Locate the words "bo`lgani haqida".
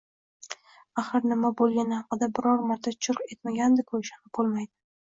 1.61-2.31